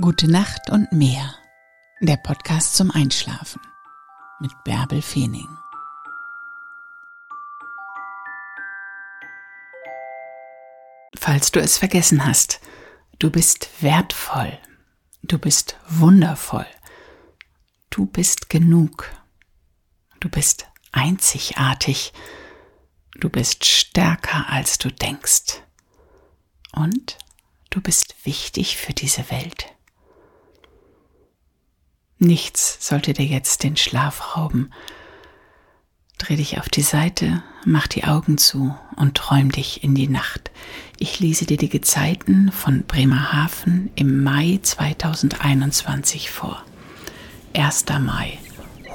[0.00, 1.36] Gute Nacht und mehr.
[2.00, 3.60] Der Podcast zum Einschlafen
[4.40, 5.46] mit Bärbel Feening.
[11.16, 12.60] Falls du es vergessen hast,
[13.20, 14.58] du bist wertvoll.
[15.22, 16.66] Du bist wundervoll.
[17.90, 19.08] Du bist genug.
[20.18, 22.12] Du bist einzigartig.
[23.20, 25.62] Du bist stärker, als du denkst.
[26.72, 27.16] Und
[27.70, 29.70] du bist wichtig für diese Welt.
[32.24, 34.70] Nichts sollte dir jetzt den Schlaf rauben.
[36.16, 40.50] Dreh dich auf die Seite, mach die Augen zu und träum dich in die Nacht.
[40.98, 46.64] Ich lese dir die Gezeiten von Bremerhaven im Mai 2021 vor.
[47.54, 47.84] 1.
[48.00, 48.38] Mai.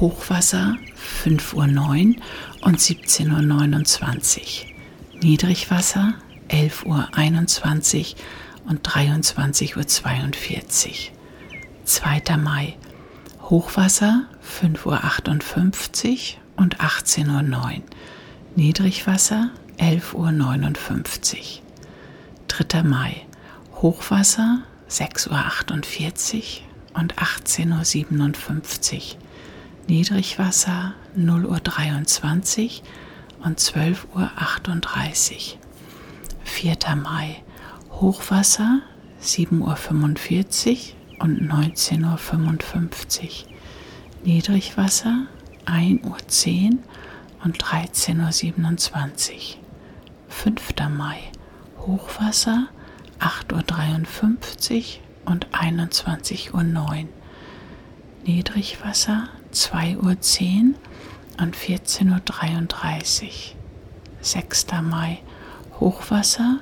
[0.00, 0.76] Hochwasser
[1.26, 2.22] 5.09 Uhr
[2.62, 5.22] und 17.29 Uhr.
[5.22, 6.14] Niedrigwasser
[6.48, 9.86] 11.21 Uhr und 23.42 Uhr.
[11.84, 12.36] 2.
[12.38, 12.78] Mai.
[13.50, 17.82] Hochwasser 5.58 Uhr und 18.09 Uhr.
[18.56, 21.42] Niedrigwasser 11.59 Uhr.
[22.48, 22.82] 3.
[22.82, 23.26] Mai.
[23.76, 26.60] Hochwasser 6.48
[26.92, 29.00] Uhr und 18.57 Uhr.
[29.86, 32.82] Niedrigwasser 0.23
[33.40, 35.58] Uhr und 12.38 Uhr.
[36.44, 36.76] 4.
[36.96, 37.42] Mai.
[37.92, 38.82] Hochwasser
[39.22, 43.30] 7.45 Uhr und 19.55 Uhr.
[44.24, 45.26] Niedrigwasser
[45.66, 46.78] 1.10 Uhr
[47.44, 49.38] und 13.27 Uhr.
[50.28, 50.74] 5.
[50.90, 51.18] Mai
[51.78, 52.68] Hochwasser
[53.20, 57.08] 8.53 Uhr und 21.09 Uhr.
[58.24, 60.74] Niedrigwasser 2.10 Uhr
[61.40, 63.30] und 14.33 Uhr.
[64.20, 64.66] 6.
[64.82, 65.20] Mai
[65.80, 66.60] Hochwasser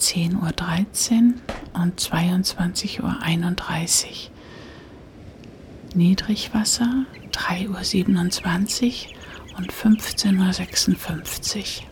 [0.00, 1.34] 10.13 Uhr
[1.72, 4.30] und 22.31 Uhr.
[5.94, 11.86] Niedrigwasser 3.27 Uhr und 15.56 Uhr.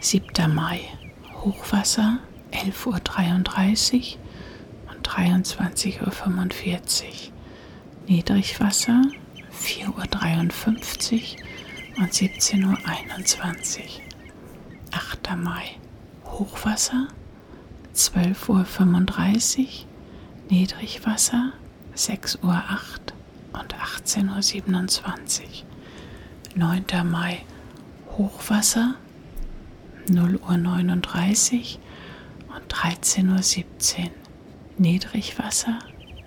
[0.00, 0.54] 7.
[0.54, 0.80] Mai
[1.42, 2.18] Hochwasser
[2.52, 7.32] 11.33 Uhr und 23.45 Uhr.
[8.06, 9.02] Niedrigwasser
[9.52, 11.36] 4.53
[11.96, 14.08] Uhr und 17.21 Uhr.
[14.92, 15.36] 8.
[15.36, 15.76] Mai
[16.24, 17.08] Hochwasser
[17.98, 19.66] 12.35 Uhr,
[20.50, 21.52] Niedrigwasser
[21.96, 25.48] 6.08 Uhr und 18.27 Uhr.
[26.54, 26.84] 9.
[27.10, 27.44] Mai
[28.16, 28.94] Hochwasser
[30.08, 31.78] 0.39
[32.48, 34.10] Uhr und 13.17 Uhr.
[34.78, 35.80] Niedrigwasser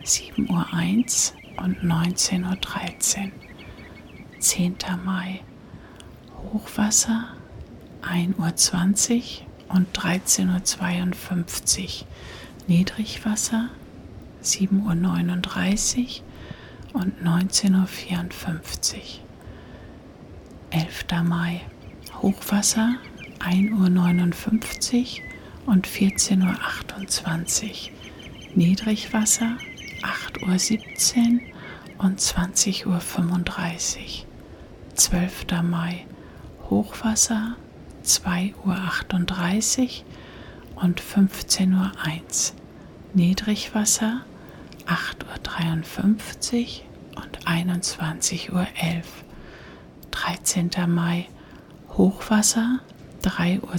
[0.03, 3.31] 7.01 Uhr und 19.13 Uhr.
[4.39, 4.75] 10.
[5.05, 5.39] Mai
[6.51, 7.29] Hochwasser
[8.01, 12.07] 1.20 Uhr und 13.52 Uhr
[12.67, 13.69] Niedrigwasser,
[14.43, 16.21] 7.39
[16.93, 19.01] Uhr und 19.54 Uhr.
[20.71, 21.05] 11.
[21.23, 21.61] Mai
[22.21, 22.95] Hochwasser,
[23.39, 25.19] 1.59
[25.65, 27.71] Uhr und 14.28 Uhr.
[28.55, 29.57] Niedrigwasser,
[30.01, 31.39] 8.17
[31.97, 33.01] Uhr und 20.35 Uhr.
[34.95, 35.45] 12.
[35.63, 36.05] Mai
[36.69, 37.55] Hochwasser,
[38.03, 40.03] 2.38
[40.75, 41.91] Uhr und 15.01 Uhr.
[43.13, 44.21] Niedrigwasser
[44.85, 46.81] 8.53
[47.15, 48.67] Uhr und 21.11 Uhr.
[50.11, 50.69] 13.
[50.87, 51.27] Mai
[51.89, 52.79] Hochwasser
[53.23, 53.71] 3.12 Uhr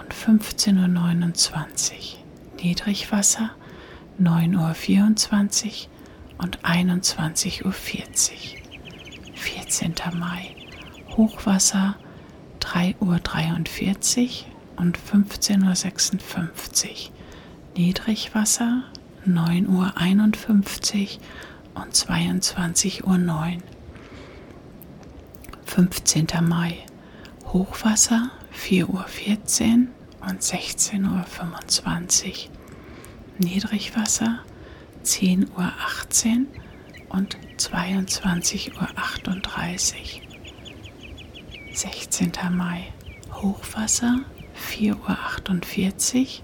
[0.00, 0.84] und 15.29 Uhr.
[2.62, 3.50] Niedrigwasser
[4.20, 5.72] 9.24 Uhr
[6.38, 7.72] und 21.40 Uhr.
[9.34, 9.94] 14.
[10.14, 10.54] Mai
[11.16, 12.09] Hochwasser 3.12
[12.70, 14.28] 3.43 Uhr
[14.76, 16.92] und 15.56 Uhr.
[17.76, 18.84] Niedrigwasser
[19.26, 19.92] 9.51 Uhr
[21.82, 23.16] und 22.09 Uhr.
[25.64, 26.26] 15.
[26.42, 26.78] Mai
[27.46, 29.04] Hochwasser 4.14 Uhr
[30.28, 32.36] und 16.25 Uhr.
[33.38, 34.38] Niedrigwasser
[35.04, 35.72] 10.18 Uhr
[37.08, 40.29] und 22.38 Uhr.
[41.80, 42.32] 16.
[42.52, 42.92] Mai
[43.32, 44.20] Hochwasser
[44.70, 46.42] 4.48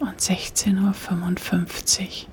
[0.00, 2.28] Uhr und 16.55 Uhr.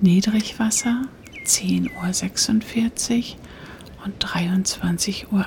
[0.00, 1.02] Niedrigwasser
[1.44, 5.44] 10.46 Uhr und 23.08 Uhr.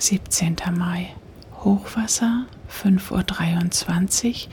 [0.00, 0.56] 17.
[0.76, 1.14] Mai
[1.62, 4.48] Hochwasser 5.23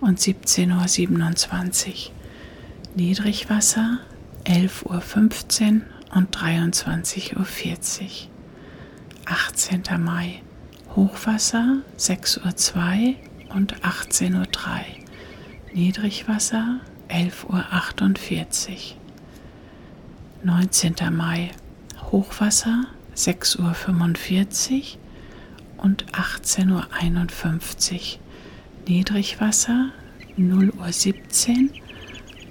[0.00, 2.12] Uhr und 17.27 Uhr.
[2.94, 3.98] Niedrigwasser
[4.46, 5.82] 11.15 Uhr
[6.16, 8.31] und 23.40 Uhr.
[9.26, 9.82] 18.
[9.98, 10.42] Mai
[10.94, 13.16] Hochwasser 6.02
[13.48, 14.46] Uhr und 18.03 Uhr.
[15.72, 18.76] Niedrigwasser 11.48 Uhr.
[20.44, 20.94] 19.
[21.10, 21.50] Mai
[22.10, 22.84] Hochwasser
[23.16, 23.74] 6.45 Uhr
[25.84, 26.86] und 18.51 Uhr.
[28.88, 29.90] Niedrigwasser
[30.36, 31.70] 0 Uhr 17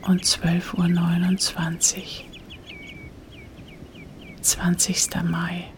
[0.07, 2.03] und 12.29 Uhr.
[4.41, 5.23] 20.
[5.23, 5.70] Mai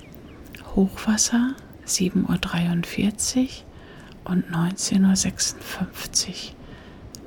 [0.75, 1.55] Hochwasser
[1.85, 3.63] 7.43
[4.25, 6.35] Uhr und 19.56 Uhr.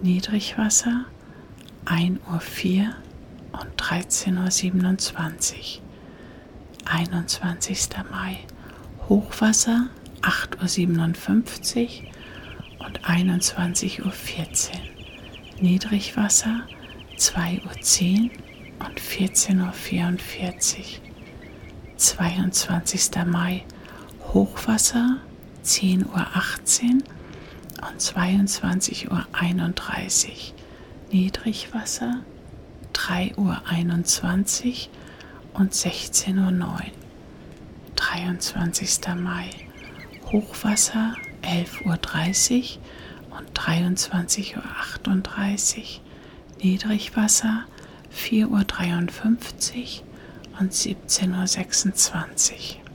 [0.02, 1.04] Niedrigwasser
[1.84, 2.94] 1.04 Uhr
[3.52, 5.82] und 13.27 Uhr.
[6.86, 7.88] 21.
[8.10, 8.38] Mai
[9.08, 9.90] Hochwasser
[10.22, 12.02] 8.57
[12.80, 14.10] Uhr und 21.14 Uhr.
[15.60, 16.62] Niedrigwasser
[17.16, 18.30] 2.10 Uhr
[18.86, 21.05] und 14.44 Uhr.
[21.96, 23.24] 22.
[23.24, 23.64] Mai
[24.32, 25.16] Hochwasser
[25.64, 26.26] 10.18 Uhr
[27.88, 29.26] und 22.31 Uhr.
[31.10, 32.22] Niedrigwasser
[32.92, 33.62] 3.21 Uhr
[35.54, 36.80] und 16.09 Uhr.
[37.94, 38.98] 23.
[39.16, 39.48] Mai
[40.30, 42.76] Hochwasser 11.30
[43.30, 45.84] Uhr und 23.38 Uhr.
[46.62, 47.64] Niedrigwasser
[48.14, 50.06] 4.53 Uhr
[50.58, 52.86] und 17.26 Uhr.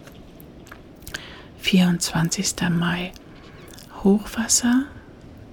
[1.59, 2.55] 24.
[2.69, 3.11] Mai
[4.03, 4.85] Hochwasser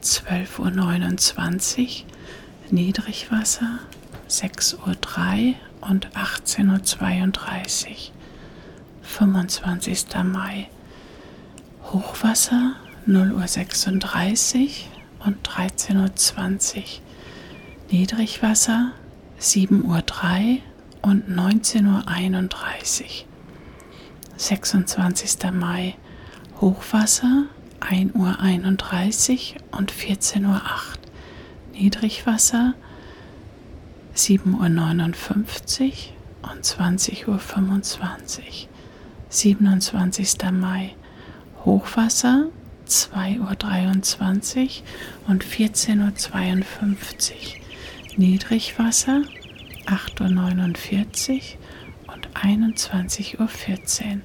[0.03, 2.07] 12.29 Uhr,
[2.71, 3.79] Niedrigwasser
[4.29, 5.55] 6.03 Uhr
[5.89, 7.97] und 18.32 Uhr.
[9.03, 10.07] 25.
[10.25, 10.69] Mai
[11.93, 12.75] Hochwasser
[13.07, 14.65] 0.36
[15.21, 16.85] Uhr und 13.20 Uhr.
[17.91, 18.93] Niedrigwasser
[19.41, 20.59] 7.03 Uhr
[21.03, 23.09] und 19.31 Uhr.
[24.37, 25.53] 26.
[25.53, 25.97] Mai
[26.61, 27.47] Hochwasser
[27.81, 30.61] 1.31 Uhr und 14.08 Uhr.
[31.73, 32.75] Niedrigwasser
[34.17, 37.39] 7.59 Uhr und 20.25 Uhr.
[39.29, 40.37] 27.
[40.53, 40.95] Mai
[41.65, 42.49] Hochwasser
[42.89, 44.69] 2.23 Uhr
[45.29, 46.17] und 14.52 Uhr.
[48.17, 49.23] Niedrigwasser
[49.89, 51.57] 8.49
[52.07, 54.23] Uhr und 21.14 Uhr.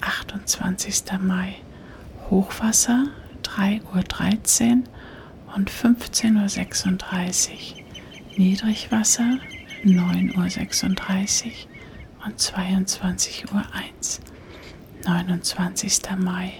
[0.00, 1.04] 28.
[1.20, 1.56] Mai
[2.30, 3.08] Hochwasser
[3.42, 8.38] 3.13 Uhr und 15.36 Uhr.
[8.38, 9.38] Niedrigwasser
[9.84, 13.64] 9.36 Uhr und 22.01 Uhr.
[15.04, 16.00] 29.
[16.16, 16.52] Mai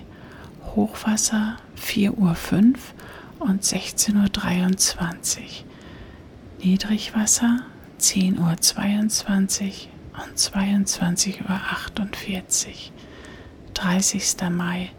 [0.74, 5.46] Hochwasser 4.05 Uhr und 16.23 Uhr.
[6.58, 7.64] Niedrigwasser
[7.98, 8.50] 10.22 Uhr
[10.24, 12.74] und 22.48 Uhr.
[13.74, 14.36] 30.
[14.50, 14.90] Mai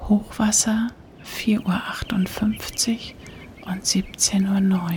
[0.00, 0.88] Hochwasser
[1.24, 3.14] 4.58
[3.64, 4.90] Uhr und 17.09 Uhr.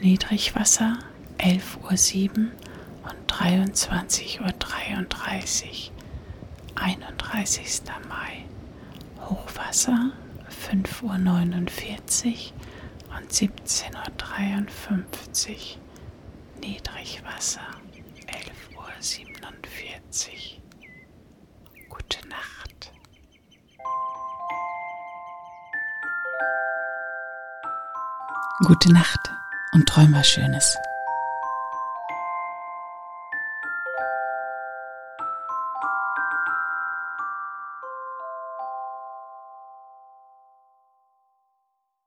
[0.00, 0.98] Niedrigwasser
[1.38, 2.46] 11.07 Uhr
[3.04, 4.46] und 23.33 Uhr.
[6.76, 7.82] 31.
[8.08, 8.46] Mai
[9.28, 10.12] Hochwasser
[10.48, 11.12] 5.49 Uhr
[13.16, 15.83] und 17.53 Uhr.
[16.64, 17.60] Niedrigwasser
[18.26, 18.78] 11.47
[20.24, 21.88] Uhr.
[21.90, 22.90] Gute Nacht.
[28.66, 29.20] Gute Nacht
[29.74, 30.74] und träum was Schönes.